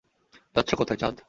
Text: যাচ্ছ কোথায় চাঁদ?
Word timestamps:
যাচ্ছ 0.55 0.71
কোথায় 0.75 0.99
চাঁদ? 1.01 1.15